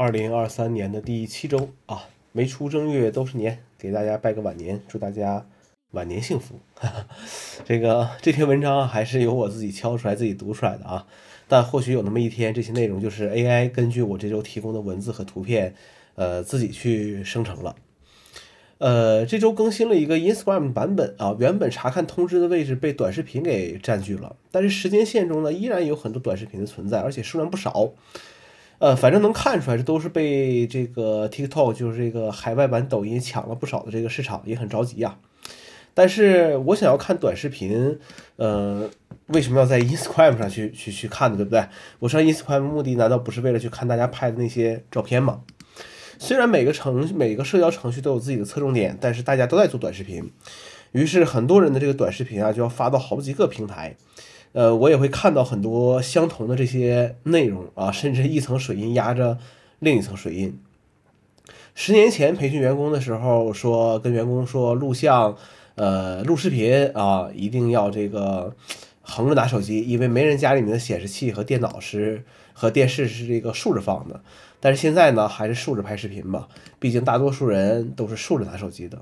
[0.00, 5.44] 二零二三年的第七周啊，没出正月都是年，给大家拜个晚年，祝大家
[5.90, 6.54] 晚年幸福。
[7.66, 11.04] 这个这篇文章还是由我自己敲出来、自己读出来的啊，
[11.48, 15.74] 但或许有那么一天，这些内容就是 AI 根据我这周提供的文字和图片，
[16.14, 17.74] 呃，自己去生成了。
[18.78, 27.90] 呃，这周更新了一个 Instagram 版本啊，原本查看通知的位置被短视频给占据了，但是时间线中呢，依然有很多短视频的存在，而且数量不少。
[28.78, 35.18] 呃，反正能看出来，这都是被这个 TikTok，就是这个海外版抖音抢了不少的这个市场，也很着急呀。
[35.94, 37.98] 但是我想要看短视频，
[38.36, 38.88] 呃，
[39.26, 41.36] 为什么要在 Instagram 上去去去看呢？
[41.36, 41.66] 对不对？
[41.98, 45.40] 我上 Instagram 目的难道不是为了去看大家拍的那些照片吗？
[46.20, 50.30] 虽然每个程每个社交程序都有自己的侧重点，但是大家都在做短视频，
[50.92, 53.96] 于是很多人的这个短视频啊就要发到好几个平台。
[54.52, 59.38] 呃，我也会看到很多相同的这些内容啊，甚至一层水印压着
[59.78, 60.58] 另一层水印。
[61.74, 65.36] 十年前培训员工的时候，说跟员工说录像，
[65.76, 68.56] 呃，录视频啊，一定要这个
[69.00, 74.20] 横着拿手机，因为没人家里面的显示器和电脑是和电视是这个竖着放的。
[74.58, 76.48] 但是现在呢，还是竖着拍视频吧，
[76.80, 78.98] 毕竟大多数人都是竖着拿手机的。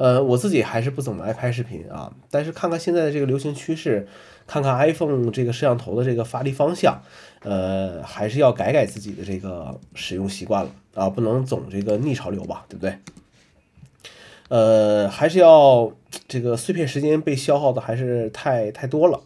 [0.00, 4.08] 呃，我自己还是不怎么爱拍视频啊，但是看看现在的这个流行趋势，
[4.46, 7.02] 看看 iPhone 这个摄像头的这个发力方向，
[7.42, 12.96] 呃，还是要改改自己的这个使用习惯了啊，不能总这个逆潮流吧，对不对？
[14.48, 15.92] 呃，还是要
[16.26, 19.20] 这个碎片时间被消耗的还是太太多了，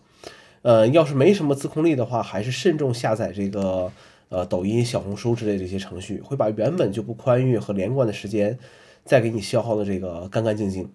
[0.63, 3.93] 呃，要是没什么自控力的话，还是慎重下载这个
[4.29, 8.59] 呃抖音、小红书之类这些程序，会把原本就不宽裕和连贯的时间。
[9.05, 10.89] 再给你消耗的这个干干净净，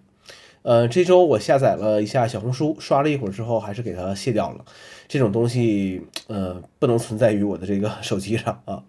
[0.62, 4.64] 呃，这周我下载了一下小红书，刷了一会儿之后，还是给它卸掉了。
[5.08, 8.82] 这种东西，呃，不能存在于我的这个手机上啊。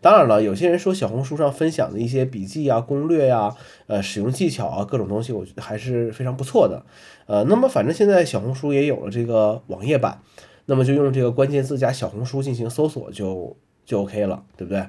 [0.00, 3.54] 当然了，有些人说小红书上分享的一些笔记啊、攻略呀、
[3.86, 6.84] 呃，使用技巧啊，各种东西，我觉得还是非常不错的。
[7.26, 10.22] 呃，那么反正现在小红书也有了这个网页版，
[10.66, 13.56] 那么就用这个关键字加小红书进行搜索就
[13.90, 14.86] 就 OK 了，对不对？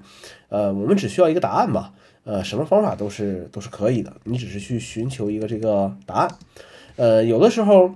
[0.49, 1.91] 呃，我们只需要一个答案嘛。
[2.23, 6.29] 呃，什么方法都是都是可以的，你只是去寻求一个这个答案。
[6.95, 7.95] 呃，有的时候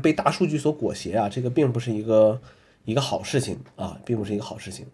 [0.00, 2.40] 被大数据所裹挟啊，这个并不是一个
[2.84, 4.86] 一个好事情啊，并不是一个好事情。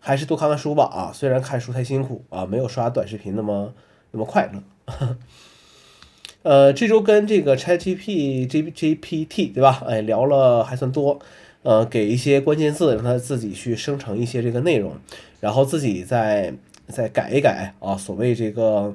[0.00, 3.72] 还是多看看书吧啊，虽然看书太辛苦啊，没有刷短视频那么
[4.10, 4.60] 那么快乐。
[6.42, 9.84] 呃，这周跟这个 ChatGP G GPT 对吧？
[9.86, 11.20] 哎，聊了还算多。
[11.64, 14.96] 呃，给一些关键字，让他自己去生成一些这个内容，
[15.40, 16.54] 然后自己再。
[16.86, 18.94] 再改一改啊，所谓这个，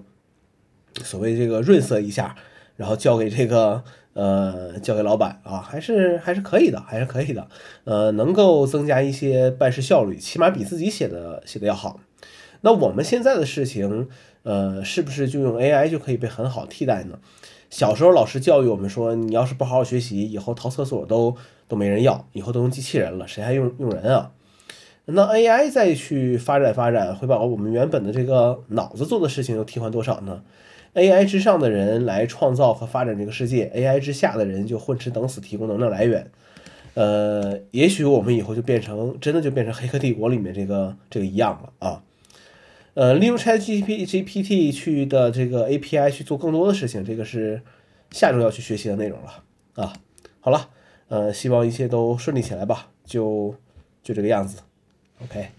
[1.04, 2.36] 所谓这个润色一下，
[2.76, 7.48] 然后交给这个呃，交给老板啊，还是还是可以的，还是可以的，
[7.86, 12.00] 呃，能够增加一些办事效率，起码比自己写的写的要好。
[12.62, 14.08] 那我们现在的事情，
[14.44, 17.18] 呃，是不是就用 AI 就可以被很好替代呢？
[17.70, 21.36] 小时候老师教育我们说，你要是不好好学习，以后逃厕所都
[21.68, 24.32] 都没人要，以后都用机器人了，谁还用用人啊？
[25.06, 30.44] 那 AI 再去发展发展，会把我们原本的这个脑子做的事情又替换多少呢
[30.94, 36.30] ？AI 之上的人来创造和发展这个世界，AI 之下的人就混吃等死提供能量来源。
[36.96, 42.04] 呃，也许我们以后就变成真的就变成《黑客帝国》里面这个这个一样了啊。
[42.94, 47.62] 呃，利用 ChatGPT 去的这个 API 去做更多的事情，这个是
[48.12, 49.44] 下周要去学习的内容了
[49.76, 49.94] 啊。
[50.42, 50.70] 好了，
[51.08, 53.56] 呃，希望一切都顺利起来吧，就
[54.02, 54.62] 就这个样子。
[55.24, 55.50] ，OK